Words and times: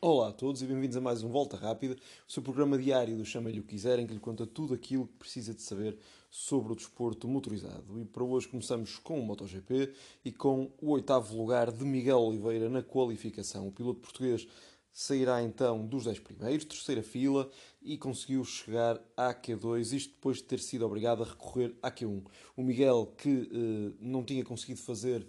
Olá 0.00 0.28
a 0.28 0.32
todos 0.32 0.62
e 0.62 0.64
bem-vindos 0.64 0.96
a 0.96 1.00
mais 1.00 1.24
um 1.24 1.28
Volta 1.28 1.56
Rápida, 1.56 1.96
o 2.24 2.30
seu 2.30 2.40
programa 2.40 2.78
diário 2.78 3.16
do 3.16 3.24
Chama-lhe 3.24 3.58
o 3.58 3.64
que 3.64 3.70
quiser, 3.70 3.98
em 3.98 4.06
que 4.06 4.14
lhe 4.14 4.20
conta 4.20 4.46
tudo 4.46 4.72
aquilo 4.72 5.08
que 5.08 5.14
precisa 5.14 5.52
de 5.52 5.60
saber 5.60 5.98
sobre 6.30 6.72
o 6.72 6.76
desporto 6.76 7.26
motorizado. 7.26 8.00
E 8.00 8.04
para 8.04 8.22
hoje 8.22 8.46
começamos 8.46 8.96
com 8.98 9.18
o 9.18 9.26
MotoGP 9.26 9.92
e 10.24 10.30
com 10.30 10.70
o 10.80 10.90
oitavo 10.92 11.36
lugar 11.36 11.72
de 11.72 11.84
Miguel 11.84 12.20
Oliveira 12.20 12.68
na 12.68 12.80
qualificação. 12.80 13.66
O 13.66 13.72
piloto 13.72 13.98
português 13.98 14.46
sairá 14.92 15.42
então 15.42 15.84
dos 15.84 16.04
10 16.04 16.20
primeiros, 16.20 16.64
terceira 16.64 17.02
fila, 17.02 17.50
e 17.82 17.98
conseguiu 17.98 18.44
chegar 18.44 19.00
à 19.16 19.34
Q2, 19.34 19.96
isto 19.96 20.14
depois 20.14 20.36
de 20.36 20.44
ter 20.44 20.60
sido 20.60 20.86
obrigado 20.86 21.24
a 21.24 21.26
recorrer 21.26 21.74
à 21.82 21.90
Q1. 21.90 22.24
O 22.56 22.62
Miguel, 22.62 23.14
que 23.18 23.50
eh, 23.52 23.96
não 24.00 24.22
tinha 24.22 24.44
conseguido 24.44 24.80
fazer 24.80 25.26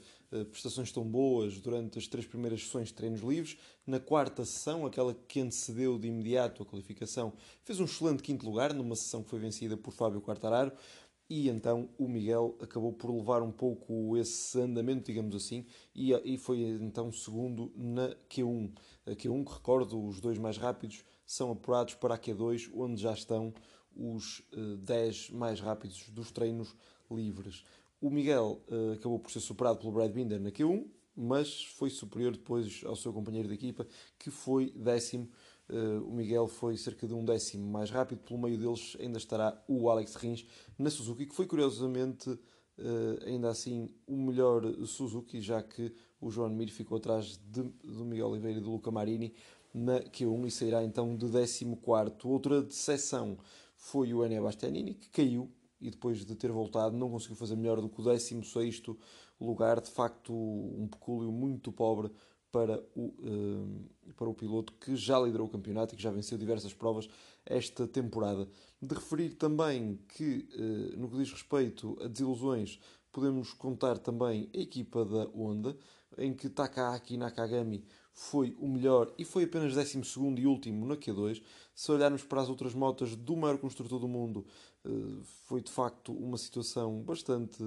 prestações 0.52 0.92
tão 0.92 1.04
boas 1.04 1.60
durante 1.60 1.98
as 1.98 2.08
três 2.08 2.26
primeiras 2.26 2.64
sessões 2.64 2.90
de 2.90 2.94
treinos 2.94 3.22
livres, 3.22 3.58
na 3.86 4.00
quarta 4.00 4.46
sessão, 4.46 4.86
aquela 4.86 5.14
que 5.14 5.40
antecedeu 5.40 5.98
de 5.98 6.08
imediato 6.08 6.64
a 6.64 6.66
qualificação, 6.66 7.34
fez 7.64 7.80
um 7.80 7.86
excelente 7.86 8.22
quinto 8.22 8.46
lugar, 8.46 8.74
numa 8.74 8.96
sessão 8.96 9.24
que 9.24 9.30
foi 9.30 9.40
vencida 9.40 9.76
por 9.76 9.92
Fábio 9.92 10.22
Quartararo, 10.22 10.72
e 11.30 11.48
então 11.48 11.90
o 11.98 12.08
Miguel 12.08 12.58
acabou 12.60 12.92
por 12.92 13.16
levar 13.16 13.44
um 13.44 13.52
pouco 13.52 14.18
esse 14.18 14.60
andamento, 14.60 15.06
digamos 15.06 15.36
assim, 15.36 15.66
e, 15.94 16.12
e 16.26 16.38
foi 16.38 16.62
então 16.62 17.12
segundo 17.12 17.72
na 17.76 18.16
Q1. 18.30 18.72
A 19.06 19.12
Q1, 19.12 19.46
que 19.46 19.54
recordo, 19.54 20.04
os 20.04 20.20
dois 20.20 20.40
mais 20.40 20.58
rápidos 20.58 21.04
são 21.26 21.52
apurados 21.52 21.94
para 21.94 22.16
a 22.16 22.18
Q2, 22.18 22.72
onde 22.74 23.00
já 23.00 23.14
estão 23.14 23.54
os 23.96 24.42
eh, 24.54 24.78
10 24.78 25.32
mais 25.32 25.60
rápidos 25.60 26.10
dos 26.10 26.32
treinos 26.32 26.76
livres. 27.12 27.64
O 28.02 28.10
Miguel 28.10 28.62
uh, 28.70 28.94
acabou 28.94 29.20
por 29.20 29.32
ser 29.32 29.40
superado 29.40 29.80
pelo 29.80 29.92
Brad 29.92 30.12
Binder 30.12 30.40
na 30.40 30.52
Q1, 30.52 30.86
mas 31.16 31.64
foi 31.64 31.90
superior 31.90 32.32
depois 32.32 32.82
ao 32.86 32.96
seu 32.96 33.12
companheiro 33.12 33.48
de 33.48 33.54
equipa, 33.54 33.86
que 34.18 34.30
foi 34.30 34.72
décimo 34.72 35.30
Uh, 35.70 36.04
o 36.04 36.12
Miguel 36.12 36.48
foi 36.48 36.76
cerca 36.76 37.08
de 37.08 37.14
um 37.14 37.24
décimo 37.24 37.70
mais 37.70 37.92
rápido. 37.92 38.20
Pelo 38.22 38.40
meio 38.40 38.58
deles 38.58 38.98
ainda 39.00 39.20
estará 39.20 39.64
o 39.68 39.88
Alex 39.90 40.16
Rins 40.16 40.44
na 40.78 40.90
Suzuki, 40.90 41.28
que 41.28 41.36
foi 41.36 41.46
curiosamente 41.46 42.28
uh, 42.30 42.40
ainda 43.24 43.50
assim 43.50 43.88
o 44.08 44.18
melhor 44.18 44.64
Suzuki, 44.88 45.40
já 45.40 45.62
que 45.62 45.94
o 46.20 46.32
João 46.32 46.50
Mir 46.50 46.70
ficou 46.70 46.98
atrás 46.98 47.38
de, 47.38 47.62
do 47.62 48.04
Miguel 48.04 48.30
Oliveira 48.30 48.58
e 48.58 48.62
do 48.62 48.72
Luca 48.72 48.90
Marini 48.90 49.32
na 49.72 50.00
Q1 50.00 50.48
e 50.48 50.52
sairá 50.52 50.84
então 50.84 51.16
de 51.16 51.28
14. 51.28 52.16
Outra 52.24 52.64
decepção 52.64 53.38
foi 53.76 54.12
o 54.12 54.26
Enea 54.26 54.42
Bastianini, 54.42 54.96
que 54.96 55.10
caiu 55.12 55.52
e 55.82 55.90
depois 55.90 56.26
de 56.26 56.36
ter 56.36 56.52
voltado 56.52 56.96
não 56.96 57.10
conseguiu 57.10 57.36
fazer 57.36 57.56
melhor 57.56 57.80
do 57.82 57.90
que 57.90 58.02
o 58.02 58.04
16 58.04 58.82
lugar. 59.40 59.80
De 59.80 59.90
facto, 59.90 60.34
um 60.34 60.88
pecúlio 60.88 61.32
muito 61.32 61.72
pobre 61.72 62.12
para 62.52 62.84
o, 62.96 63.14
uh, 63.20 64.14
para 64.16 64.30
o 64.30 64.34
piloto 64.34 64.74
que 64.74 64.96
já 64.96 65.20
liderou 65.20 65.48
o 65.48 65.50
campeonato 65.50 65.94
e 65.94 65.98
que 65.98 66.04
já 66.04 66.12
venceu 66.12 66.38
diversas 66.38 66.74
provas 66.74 67.08
esta 67.46 67.88
temporada. 67.88 68.48
De 68.82 68.96
referir 68.96 69.36
também 69.36 70.00
que, 70.08 70.48
uh, 70.56 71.00
no 71.00 71.10
que 71.10 71.18
diz 71.18 71.32
respeito 71.32 71.98
a 72.02 72.08
desilusões, 72.08 72.80
podemos 73.12 73.54
contar 73.54 73.98
também 73.98 74.50
a 74.54 74.60
equipa 74.60 75.06
da 75.06 75.26
Honda, 75.26 75.78
em 76.18 76.34
que 76.34 76.50
Takaaki 76.50 77.18
Nakagami 77.18 77.86
foi 78.20 78.54
o 78.60 78.68
melhor 78.68 79.14
e 79.18 79.24
foi 79.24 79.46
apenas 79.46 79.74
12 79.74 80.02
e 80.38 80.46
último 80.46 80.86
na 80.86 80.98
Q2. 80.98 81.42
Se 81.74 81.90
olharmos 81.90 82.22
para 82.22 82.42
as 82.42 82.50
outras 82.50 82.74
motas 82.74 83.16
do 83.16 83.38
maior 83.38 83.58
construtor 83.58 83.98
do 83.98 84.10
mundo, 84.10 84.46
uh, 84.84 85.24
foi 85.46 85.62
de 85.62 85.72
facto 85.72 86.12
uma 86.12 86.38
situação 86.38 87.02
bastante, 87.02 87.64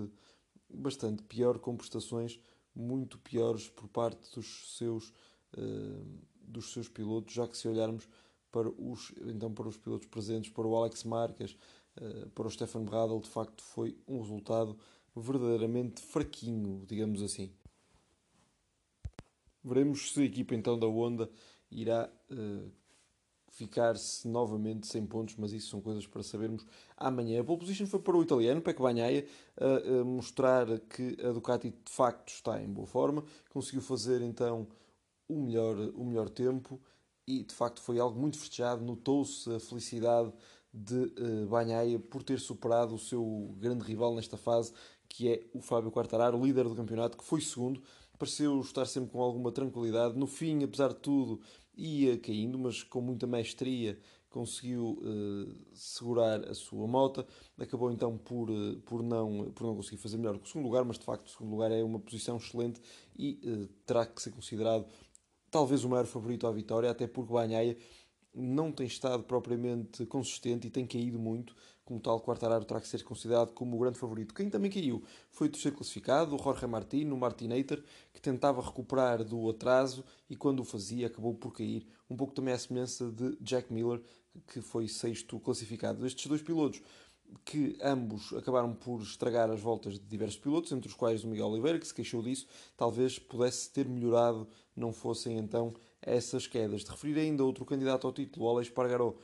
bastante 0.68 1.22
pior, 1.22 1.58
com 1.58 1.74
prestações 1.74 2.38
muito 2.74 3.18
piores 3.18 3.70
por 3.70 3.88
parte 3.88 4.30
dos 4.34 4.76
seus, 4.76 5.08
uh, 5.56 6.18
dos 6.42 6.70
seus 6.74 6.86
pilotos, 6.86 7.32
já 7.32 7.48
que 7.48 7.56
se 7.56 7.66
olharmos 7.66 8.06
para 8.50 8.68
os, 8.68 9.10
então 9.24 9.50
para 9.54 9.68
os 9.68 9.78
pilotos 9.78 10.06
presentes, 10.08 10.52
para 10.52 10.66
o 10.66 10.76
Alex 10.76 11.02
Marques, 11.04 11.56
uh, 11.96 12.28
para 12.28 12.46
o 12.46 12.50
Stefan 12.50 12.84
Bradl, 12.84 13.20
de 13.20 13.30
facto 13.30 13.62
foi 13.62 13.96
um 14.06 14.20
resultado 14.20 14.76
verdadeiramente 15.16 16.02
fraquinho, 16.02 16.84
digamos 16.86 17.22
assim. 17.22 17.50
Veremos 19.64 20.12
se 20.12 20.20
a 20.20 20.24
equipa 20.24 20.54
então 20.54 20.78
da 20.78 20.86
Honda 20.86 21.30
irá 21.70 22.10
uh, 22.30 22.70
ficar-se 23.52 24.26
novamente 24.26 24.86
sem 24.86 25.04
pontos, 25.04 25.36
mas 25.36 25.52
isso 25.52 25.68
são 25.68 25.80
coisas 25.80 26.06
para 26.06 26.22
sabermos 26.22 26.64
amanhã. 26.96 27.40
A 27.40 27.44
pole 27.44 27.60
position 27.60 27.86
foi 27.86 28.00
para 28.00 28.16
o 28.16 28.22
italiano, 28.22 28.62
Pecco 28.62 28.82
Bagnaia, 28.82 29.26
a, 29.56 30.04
mostrar 30.04 30.66
que 30.80 31.16
a 31.22 31.32
Ducati 31.32 31.70
de 31.70 31.92
facto 31.92 32.28
está 32.28 32.62
em 32.62 32.68
boa 32.68 32.86
forma, 32.86 33.24
conseguiu 33.50 33.82
fazer 33.82 34.22
então 34.22 34.66
o 35.28 35.36
melhor, 35.36 35.76
o 35.94 36.04
melhor 36.04 36.28
tempo 36.30 36.80
e 37.26 37.44
de 37.44 37.54
facto 37.54 37.80
foi 37.80 37.98
algo 37.98 38.18
muito 38.18 38.38
festejado, 38.38 38.84
notou-se 38.84 39.52
a 39.54 39.60
felicidade 39.60 40.32
de 40.72 40.96
uh, 40.96 42.00
por 42.10 42.22
ter 42.22 42.40
superado 42.40 42.94
o 42.94 42.98
seu 42.98 43.54
grande 43.58 43.84
rival 43.84 44.14
nesta 44.14 44.38
fase, 44.38 44.72
que 45.08 45.28
é 45.28 45.46
o 45.52 45.60
Fábio 45.60 45.90
Quartararo, 45.90 46.42
líder 46.42 46.64
do 46.64 46.74
campeonato, 46.74 47.18
que 47.18 47.24
foi 47.24 47.42
segundo, 47.42 47.82
pareceu 48.22 48.60
estar 48.60 48.86
sempre 48.86 49.10
com 49.10 49.20
alguma 49.20 49.50
tranquilidade. 49.50 50.16
No 50.16 50.28
fim, 50.28 50.62
apesar 50.62 50.90
de 50.90 51.00
tudo, 51.00 51.40
ia 51.74 52.16
caindo, 52.16 52.56
mas 52.56 52.84
com 52.84 53.00
muita 53.00 53.26
mestria 53.26 53.98
conseguiu 54.30 54.96
uh, 55.02 55.74
segurar 55.74 56.48
a 56.48 56.54
sua 56.54 56.86
moto. 56.86 57.26
Acabou 57.58 57.90
então 57.90 58.16
por, 58.16 58.48
uh, 58.48 58.78
por, 58.82 59.02
não, 59.02 59.50
por 59.50 59.66
não 59.66 59.74
conseguir 59.74 59.96
fazer 59.96 60.18
melhor 60.18 60.38
que 60.38 60.44
o 60.44 60.46
segundo 60.46 60.66
lugar, 60.66 60.84
mas 60.84 61.00
de 61.00 61.04
facto 61.04 61.26
o 61.26 61.30
segundo 61.30 61.50
lugar 61.50 61.72
é 61.72 61.82
uma 61.82 61.98
posição 61.98 62.36
excelente 62.36 62.80
e 63.18 63.40
uh, 63.44 63.66
terá 63.84 64.06
que 64.06 64.22
ser 64.22 64.30
considerado 64.30 64.86
talvez 65.50 65.82
o 65.82 65.88
maior 65.88 66.06
favorito 66.06 66.46
à 66.46 66.52
vitória, 66.52 66.90
até 66.90 67.08
porque 67.08 67.32
Banhaia 67.32 67.76
não 68.32 68.70
tem 68.70 68.86
estado 68.86 69.24
propriamente 69.24 70.06
consistente 70.06 70.68
e 70.68 70.70
tem 70.70 70.86
caído 70.86 71.18
muito. 71.18 71.54
Como 71.84 71.98
tal, 71.98 72.20
Quartararo 72.20 72.64
terá 72.64 72.80
que 72.80 72.86
ser 72.86 73.02
considerado 73.02 73.52
como 73.52 73.76
o 73.76 73.78
grande 73.80 73.98
favorito. 73.98 74.34
Quem 74.34 74.48
também 74.48 74.70
caiu 74.70 75.02
foi 75.30 75.48
o 75.48 75.50
terceiro 75.50 75.76
classificado, 75.76 76.34
o 76.34 76.38
Jorge 76.38 76.66
Martin, 76.66 77.10
o 77.10 77.16
Martinator, 77.16 77.82
que 78.12 78.20
tentava 78.20 78.62
recuperar 78.62 79.24
do 79.24 79.50
atraso 79.50 80.04
e 80.30 80.36
quando 80.36 80.60
o 80.60 80.64
fazia 80.64 81.08
acabou 81.08 81.34
por 81.34 81.52
cair. 81.52 81.86
Um 82.08 82.16
pouco 82.16 82.32
também 82.32 82.54
à 82.54 82.58
semelhança 82.58 83.10
de 83.10 83.36
Jack 83.40 83.72
Miller, 83.72 84.00
que 84.46 84.60
foi 84.60 84.86
sexto 84.86 85.40
classificado. 85.40 86.06
Estes 86.06 86.26
dois 86.26 86.40
pilotos 86.40 86.80
que 87.44 87.76
ambos 87.82 88.32
acabaram 88.34 88.74
por 88.74 89.00
estragar 89.00 89.50
as 89.50 89.60
voltas 89.60 89.94
de 89.94 90.06
diversos 90.06 90.38
pilotos, 90.38 90.70
entre 90.72 90.88
os 90.88 90.94
quais 90.94 91.24
o 91.24 91.28
Miguel 91.28 91.48
Oliveira, 91.48 91.78
que 91.78 91.86
se 91.86 91.94
queixou 91.94 92.22
disso, 92.22 92.46
talvez 92.76 93.18
pudesse 93.18 93.70
ter 93.70 93.88
melhorado, 93.88 94.46
não 94.76 94.92
fossem 94.92 95.38
então 95.38 95.72
essas 96.00 96.46
quedas. 96.46 96.82
De 96.82 96.90
referir 96.90 97.18
ainda 97.18 97.44
outro 97.44 97.64
candidato 97.64 98.06
ao 98.06 98.12
título, 98.12 98.46
o 98.46 98.48
Alex 98.50 98.68
Pargaró, 98.70 99.14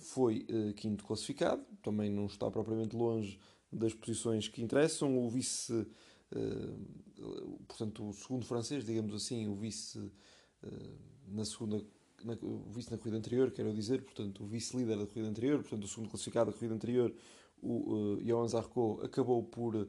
foi 0.00 0.46
uh, 0.50 0.72
quinto 0.74 1.04
classificado, 1.04 1.62
também 1.82 2.10
não 2.10 2.26
está 2.26 2.50
propriamente 2.50 2.96
longe 2.96 3.38
das 3.72 3.94
posições 3.94 4.48
que 4.48 4.62
interessam. 4.62 5.18
O 5.18 5.28
vice, 5.28 5.72
uh, 5.72 7.58
portanto, 7.66 8.08
o 8.08 8.12
segundo 8.12 8.44
francês, 8.44 8.84
digamos 8.84 9.14
assim, 9.14 9.46
o 9.48 9.54
vice 9.54 9.98
uh, 9.98 10.98
na 11.26 11.44
segunda. 11.44 11.84
Na, 12.24 12.36
o 12.42 12.64
vice 12.70 12.90
na 12.90 12.98
corrida 12.98 13.16
anterior, 13.16 13.48
quero 13.52 13.72
dizer, 13.72 14.02
portanto, 14.02 14.42
o 14.42 14.46
vice-líder 14.46 14.98
da 14.98 15.06
corrida 15.06 15.28
anterior, 15.28 15.60
portanto, 15.60 15.84
o 15.84 15.88
segundo 15.88 16.10
classificado 16.10 16.50
da 16.50 16.56
corrida 16.56 16.74
anterior, 16.74 17.14
o 17.62 18.16
uh, 18.16 18.24
Johan 18.24 18.48
Zarco, 18.48 19.00
acabou 19.04 19.42
por 19.42 19.88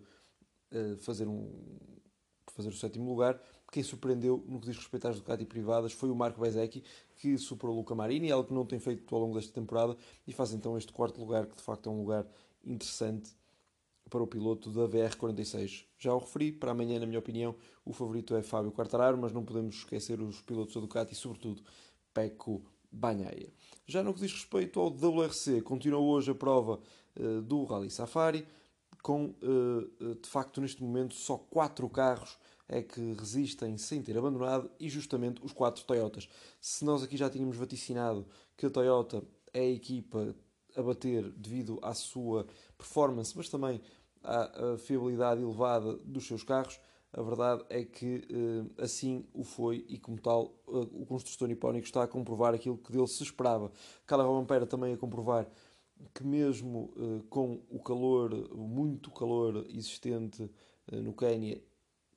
fazer 0.99 1.27
um 1.27 1.51
fazer 2.59 2.69
o 2.69 2.77
sétimo 2.77 3.09
lugar. 3.09 3.41
Quem 3.71 3.83
surpreendeu 3.83 4.43
no 4.47 4.59
que 4.59 4.67
diz 4.67 4.77
respeito 4.77 5.07
às 5.07 5.15
Ducati 5.15 5.45
privadas 5.45 5.93
foi 5.93 6.09
o 6.09 6.15
Marco 6.15 6.41
Bezecchi, 6.41 6.83
que 7.15 7.37
superou 7.37 7.75
o 7.75 7.79
Luca 7.79 7.95
Marini, 7.95 8.31
algo 8.31 8.47
que 8.47 8.53
não 8.53 8.65
tem 8.65 8.79
feito 8.79 9.13
ao 9.15 9.21
longo 9.21 9.35
desta 9.35 9.53
temporada, 9.53 9.95
e 10.27 10.33
faz 10.33 10.51
então 10.53 10.77
este 10.77 10.91
quarto 10.91 11.19
lugar, 11.19 11.45
que 11.45 11.55
de 11.55 11.61
facto 11.61 11.87
é 11.87 11.91
um 11.91 11.99
lugar 11.99 12.25
interessante 12.65 13.31
para 14.09 14.23
o 14.23 14.27
piloto 14.27 14.71
da 14.71 14.87
VR46. 14.87 15.85
Já 15.97 16.13
o 16.13 16.17
referi, 16.17 16.51
para 16.51 16.71
amanhã, 16.71 16.99
na 16.99 17.05
minha 17.05 17.19
opinião, 17.19 17.55
o 17.85 17.93
favorito 17.93 18.35
é 18.35 18.41
Fábio 18.41 18.71
Quartararo, 18.71 19.17
mas 19.17 19.31
não 19.31 19.45
podemos 19.45 19.75
esquecer 19.75 20.19
os 20.19 20.41
pilotos 20.41 20.73
da 20.73 20.81
Ducati 20.81 21.13
e, 21.13 21.15
sobretudo, 21.15 21.61
Pecco 22.13 22.63
Bagnaia. 22.91 23.53
Já 23.85 24.03
no 24.03 24.13
que 24.13 24.19
diz 24.19 24.33
respeito 24.33 24.79
ao 24.79 24.87
WRC, 24.87 25.61
continua 25.61 25.99
hoje 25.99 26.31
a 26.31 26.35
prova 26.35 26.79
uh, 27.19 27.41
do 27.41 27.63
Rally 27.65 27.91
Safari, 27.91 28.45
com, 29.09 29.33
uh, 29.41 30.15
de 30.21 30.29
facto, 30.29 30.61
neste 30.61 30.83
momento, 30.83 31.15
só 31.15 31.35
quatro 31.35 31.89
carros 31.89 32.37
é 32.67 32.83
que 32.83 33.13
resistem 33.13 33.75
sem 33.75 34.03
ter 34.03 34.15
abandonado 34.15 34.69
e 34.79 34.87
justamente 34.87 35.43
os 35.43 35.51
quatro 35.51 35.83
Toyotas. 35.83 36.29
Se 36.61 36.85
nós 36.85 37.01
aqui 37.01 37.17
já 37.17 37.27
tínhamos 37.27 37.57
vaticinado 37.57 38.27
que 38.55 38.67
a 38.67 38.69
Toyota 38.69 39.23
é 39.51 39.61
a 39.61 39.71
equipa 39.71 40.35
a 40.75 40.83
bater 40.83 41.27
devido 41.31 41.79
à 41.81 41.95
sua 41.95 42.45
performance, 42.77 43.35
mas 43.35 43.49
também 43.49 43.81
à, 44.23 44.77
fiabilidade 44.77 45.41
elevada 45.41 45.95
dos 46.05 46.27
seus 46.27 46.43
carros, 46.43 46.79
a 47.11 47.23
verdade 47.23 47.63
é 47.67 47.83
que 47.83 48.27
eh, 48.29 48.83
assim 48.83 49.25
o 49.33 49.43
foi 49.43 49.83
e, 49.89 49.97
como 49.97 50.21
tal, 50.21 50.53
eh, 50.67 50.87
o 50.91 51.07
construtor 51.07 51.47
nipónico 51.47 51.87
está 51.87 52.03
a 52.03 52.07
comprovar 52.07 52.53
aquilo 52.53 52.77
que 52.77 52.91
dele 52.91 53.07
se 53.07 53.23
esperava. 53.23 53.71
Carla 54.05 54.25
Romampera 54.25 54.67
também 54.67 54.93
a 54.93 54.97
comprovar 54.97 55.47
que, 56.13 56.23
mesmo 56.23 56.91
eh, 56.97 57.23
com 57.29 57.61
o 57.69 57.79
calor, 57.79 58.33
muito 58.55 59.11
calor 59.11 59.65
existente 59.69 60.49
no 60.91 61.13
Quênia 61.13 61.61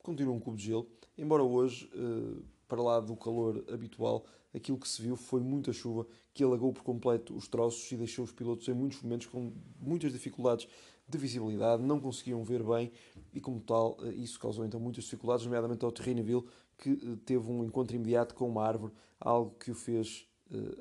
continua 0.02 0.34
um 0.34 0.40
cubo 0.40 0.56
de 0.56 0.64
gelo, 0.64 0.88
embora 1.16 1.42
hoje, 1.42 1.88
uh, 1.94 2.42
para 2.66 2.82
lá 2.82 3.00
do 3.00 3.14
calor 3.16 3.64
habitual, 3.72 4.24
aquilo 4.54 4.78
que 4.78 4.88
se 4.88 5.00
viu 5.00 5.16
foi 5.16 5.40
muita 5.40 5.72
chuva 5.72 6.06
que 6.34 6.42
alagou 6.42 6.72
por 6.72 6.82
completo 6.82 7.34
os 7.34 7.46
troços 7.46 7.90
e 7.92 7.96
deixou 7.96 8.24
os 8.24 8.32
pilotos 8.32 8.66
em 8.68 8.74
muitos 8.74 9.00
momentos 9.02 9.26
com 9.26 9.52
muitas 9.80 10.12
dificuldades 10.12 10.66
de 11.08 11.18
visibilidade, 11.18 11.82
não 11.82 12.00
conseguiam 12.00 12.42
ver 12.42 12.62
bem 12.62 12.90
e, 13.32 13.40
como 13.40 13.60
tal, 13.60 13.96
eh, 14.02 14.14
isso 14.14 14.38
causou 14.38 14.64
então 14.64 14.80
muitas 14.80 15.04
dificuldades, 15.04 15.44
nomeadamente 15.44 15.84
ao 15.84 15.92
Terreneville, 15.92 16.44
que 16.78 16.90
eh, 16.90 17.18
teve 17.24 17.50
um 17.50 17.64
encontro 17.64 17.94
imediato 17.94 18.34
com 18.34 18.48
uma 18.48 18.64
árvore, 18.64 18.92
algo 19.20 19.54
que 19.58 19.70
o 19.70 19.74
fez 19.74 20.26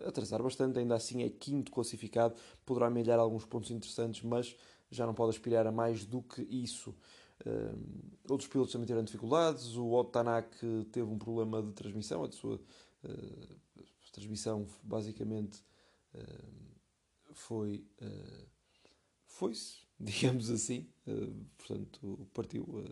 atrasar 0.06 0.42
bastante. 0.42 0.80
Ainda 0.80 0.96
assim, 0.96 1.24
é 1.24 1.30
quinto 1.30 1.72
classificado, 1.72 2.36
poderá 2.66 2.88
amelhar 2.88 3.20
alguns 3.20 3.46
pontos 3.46 3.72
interessantes, 3.72 4.22
mas 4.24 4.56
já 4.90 5.06
não 5.06 5.14
pode 5.14 5.32
aspirar 5.32 5.66
a 5.66 5.72
mais 5.72 6.06
do 6.06 6.22
que 6.22 6.42
isso. 6.42 6.96
Uh, 7.46 7.76
outros 8.30 8.48
pilotos 8.48 8.72
também 8.72 8.86
tiveram 8.86 9.06
dificuldades. 9.06 9.76
O 9.76 9.92
Otto 9.94 10.12
Tanak 10.12 10.86
teve 10.92 11.10
um 11.10 11.18
problema 11.18 11.64
de 11.64 11.72
transmissão, 11.72 12.24
a 12.24 12.32
sua 12.32 12.56
uh, 12.56 13.84
transmissão 14.12 14.68
basicamente 14.84 15.64
foi 17.34 17.86
foi-se, 19.26 19.78
digamos 19.98 20.50
assim, 20.50 20.86
portanto 21.58 22.28
partiu 22.34 22.84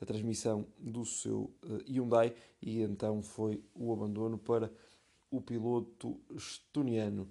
a 0.00 0.06
transmissão 0.06 0.66
do 0.78 1.04
seu 1.04 1.54
Hyundai 1.86 2.34
e 2.62 2.80
então 2.80 3.22
foi 3.22 3.62
o 3.74 3.92
abandono 3.92 4.38
para 4.38 4.72
o 5.36 5.40
piloto 5.40 6.20
estoniano. 6.34 7.28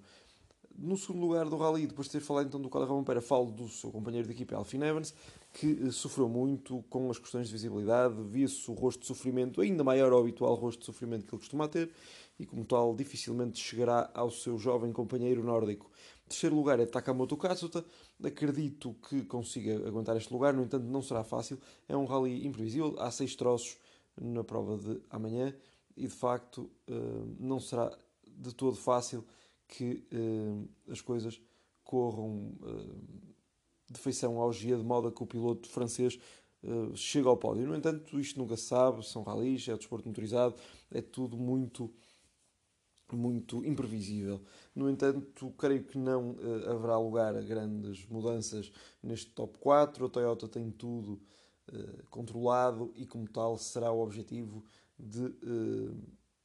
No 0.76 0.96
segundo 0.96 1.20
lugar 1.20 1.48
do 1.48 1.56
Rally, 1.56 1.86
depois 1.86 2.08
de 2.08 2.14
ter 2.14 2.20
falado 2.20 2.48
então 2.48 2.60
do 2.60 2.68
Carlos 2.68 2.90
Rompera, 2.90 3.20
falo 3.20 3.50
do 3.50 3.68
seu 3.68 3.92
companheiro 3.92 4.26
de 4.26 4.34
equipa, 4.34 4.56
Alfin 4.56 4.82
Evans, 4.82 5.14
que 5.52 5.80
eh, 5.86 5.90
sofreu 5.92 6.28
muito 6.28 6.82
com 6.90 7.08
as 7.08 7.18
questões 7.18 7.46
de 7.46 7.52
visibilidade, 7.52 8.20
via-se 8.24 8.68
o 8.68 8.74
rosto 8.74 9.02
de 9.02 9.06
sofrimento 9.06 9.60
ainda 9.60 9.84
maior 9.84 10.12
ao 10.12 10.18
habitual 10.18 10.52
rosto 10.54 10.80
de 10.80 10.86
sofrimento 10.86 11.24
que 11.26 11.32
ele 11.32 11.38
costuma 11.38 11.68
ter, 11.68 11.92
e 12.40 12.44
como 12.44 12.64
tal 12.64 12.92
dificilmente 12.92 13.60
chegará 13.60 14.10
ao 14.12 14.32
seu 14.32 14.58
jovem 14.58 14.92
companheiro 14.92 15.44
nórdico. 15.44 15.88
Terceiro 16.26 16.56
lugar 16.56 16.80
é 16.80 16.86
Takamoto 16.86 17.36
Katsuta, 17.36 17.84
acredito 18.22 18.96
que 19.08 19.22
consiga 19.22 19.76
aguentar 19.86 20.16
este 20.16 20.32
lugar, 20.32 20.54
no 20.54 20.64
entanto 20.64 20.86
não 20.86 21.02
será 21.02 21.22
fácil, 21.22 21.56
é 21.88 21.96
um 21.96 22.04
rally 22.04 22.44
imprevisível, 22.44 22.96
há 22.98 23.12
seis 23.12 23.36
troços 23.36 23.76
na 24.20 24.42
prova 24.42 24.76
de 24.76 25.00
amanhã, 25.08 25.54
e 25.96 26.02
de 26.06 26.14
facto 26.14 26.70
eh, 26.88 26.92
não 27.38 27.60
será 27.60 27.96
de 28.26 28.54
todo 28.54 28.76
fácil 28.76 29.24
que 29.68 30.04
uh, 30.12 30.68
as 30.90 31.00
coisas 31.00 31.40
corram 31.84 32.52
uh, 32.60 33.24
de 33.88 33.98
feição 33.98 34.38
ao 34.38 34.52
GIA, 34.52 34.76
de 34.76 34.82
modo 34.82 35.08
a 35.08 35.12
que 35.12 35.22
o 35.22 35.26
piloto 35.26 35.68
francês 35.68 36.18
chegue 36.94 37.28
ao 37.28 37.36
pódio. 37.36 37.66
No 37.66 37.76
entanto, 37.76 38.18
isto 38.18 38.38
nunca 38.38 38.56
se 38.56 38.64
sabe, 38.64 39.06
são 39.06 39.22
ralis, 39.22 39.68
é 39.68 39.76
desporto 39.76 40.08
motorizado, 40.08 40.54
é 40.90 41.02
tudo 41.02 41.36
muito 41.36 41.92
muito 43.12 43.64
imprevisível. 43.64 44.40
No 44.74 44.90
entanto, 44.90 45.52
creio 45.58 45.84
que 45.84 45.98
não 45.98 46.32
uh, 46.32 46.70
haverá 46.70 46.98
lugar 46.98 47.36
a 47.36 47.40
grandes 47.40 48.06
mudanças 48.06 48.72
neste 49.02 49.30
top 49.30 49.58
4. 49.58 50.06
A 50.06 50.08
Toyota 50.08 50.48
tem 50.48 50.70
tudo 50.70 51.20
uh, 51.72 52.06
controlado 52.10 52.92
e, 52.96 53.06
como 53.06 53.28
tal, 53.28 53.56
será 53.56 53.92
o 53.92 54.02
objetivo 54.02 54.64
de 54.98 55.24
uh, 55.24 55.96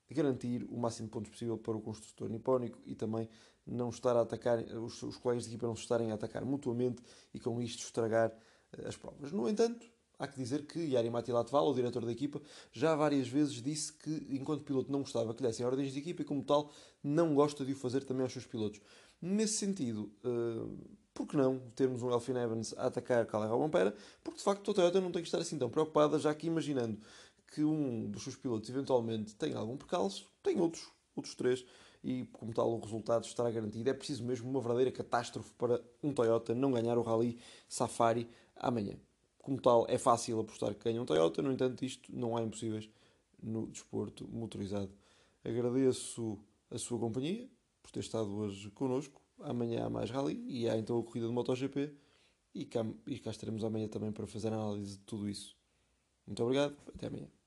garantir 0.09 0.65
o 0.69 0.77
máximo 0.77 1.07
de 1.07 1.11
pontos 1.11 1.31
possível 1.31 1.57
para 1.57 1.77
o 1.77 1.81
construtor 1.81 2.29
nipónico 2.29 2.79
e 2.85 2.95
também 2.95 3.29
não 3.65 3.89
estar 3.89 4.15
a 4.15 4.21
atacar, 4.21 4.59
os, 4.59 5.01
os 5.03 5.17
colegas 5.17 5.43
de 5.43 5.51
equipa 5.51 5.67
não 5.67 5.75
se 5.75 5.83
estarem 5.83 6.11
a 6.11 6.15
atacar 6.15 6.43
mutuamente 6.43 7.01
e 7.33 7.39
com 7.39 7.61
isto 7.61 7.83
estragar 7.83 8.31
uh, 8.31 8.87
as 8.87 8.97
provas. 8.97 9.31
No 9.31 9.47
entanto, 9.47 9.85
há 10.17 10.27
que 10.27 10.35
dizer 10.35 10.65
que 10.65 10.79
Yari 10.79 11.09
Matilatval, 11.09 11.69
o 11.69 11.73
diretor 11.73 12.05
da 12.05 12.11
equipa, 12.11 12.41
já 12.71 12.95
várias 12.95 13.27
vezes 13.27 13.61
disse 13.61 13.93
que, 13.93 14.27
enquanto 14.29 14.63
piloto, 14.63 14.91
não 14.91 14.99
gostava 14.99 15.33
que 15.33 15.41
lhe 15.41 15.47
dessem 15.47 15.65
ordens 15.65 15.93
de 15.93 15.99
equipa 15.99 16.21
e, 16.21 16.25
como 16.25 16.43
tal, 16.43 16.71
não 17.01 17.33
gosta 17.33 17.63
de 17.63 17.71
o 17.71 17.75
fazer 17.75 18.03
também 18.03 18.23
aos 18.23 18.33
seus 18.33 18.45
pilotos. 18.45 18.81
Nesse 19.21 19.53
sentido, 19.53 20.11
uh, 20.25 20.77
por 21.13 21.27
que 21.27 21.35
não 21.35 21.59
termos 21.75 22.01
um 22.01 22.11
Elfin 22.11 22.37
Evans 22.37 22.73
a 22.77 22.87
atacar 22.87 23.25
Calera 23.25 23.53
Rompera? 23.53 23.93
Porque, 24.23 24.37
de 24.37 24.43
facto, 24.43 24.71
a 24.71 24.73
Toyota 24.73 25.01
não 25.01 25.11
tem 25.11 25.21
que 25.21 25.27
estar 25.27 25.39
assim 25.39 25.57
tão 25.57 25.69
preocupada, 25.69 26.19
já 26.19 26.33
que 26.33 26.47
imaginando 26.47 26.99
que 27.51 27.63
um 27.63 28.09
dos 28.09 28.23
seus 28.23 28.35
pilotos 28.35 28.69
eventualmente 28.69 29.35
tenha 29.35 29.57
algum 29.57 29.77
percalço, 29.77 30.29
tem 30.43 30.59
outros, 30.59 30.89
outros 31.15 31.35
três, 31.35 31.65
e 32.03 32.25
como 32.31 32.53
tal 32.53 32.71
o 32.71 32.79
resultado 32.79 33.25
estará 33.25 33.51
garantido. 33.51 33.89
É 33.89 33.93
preciso 33.93 34.23
mesmo 34.23 34.49
uma 34.49 34.61
verdadeira 34.61 34.91
catástrofe 34.91 35.53
para 35.55 35.83
um 36.01 36.13
Toyota 36.13 36.55
não 36.55 36.71
ganhar 36.71 36.97
o 36.97 37.01
Rally 37.01 37.37
Safari 37.67 38.29
amanhã. 38.55 38.95
Como 39.39 39.61
tal, 39.61 39.85
é 39.89 39.97
fácil 39.97 40.39
apostar 40.39 40.73
que 40.75 40.83
ganha 40.83 41.01
um 41.01 41.05
Toyota, 41.05 41.41
no 41.41 41.51
entanto, 41.51 41.83
isto 41.83 42.13
não 42.15 42.37
há 42.37 42.41
impossíveis 42.41 42.89
no 43.41 43.67
desporto 43.67 44.27
motorizado. 44.27 44.91
Agradeço 45.43 46.37
a 46.69 46.77
sua 46.77 46.99
companhia 46.99 47.49
por 47.81 47.91
ter 47.91 48.01
estado 48.01 48.33
hoje 48.35 48.69
connosco. 48.71 49.21
Amanhã 49.39 49.85
há 49.85 49.89
mais 49.89 50.11
Rally 50.11 50.43
e 50.47 50.69
há 50.69 50.77
então 50.77 50.99
a 50.99 51.03
corrida 51.03 51.27
de 51.27 51.33
MotoGP. 51.33 51.93
E 52.53 52.65
cá, 52.65 52.85
e 53.07 53.19
cá 53.19 53.31
estaremos 53.31 53.63
amanhã 53.63 53.87
também 53.87 54.11
para 54.11 54.27
fazer 54.27 54.51
a 54.51 54.55
análise 54.55 54.97
de 54.97 55.03
tudo 55.03 55.29
isso. 55.29 55.55
Muito 56.27 56.43
obrigado, 56.43 56.75
até 56.93 57.07
amanhã. 57.07 57.38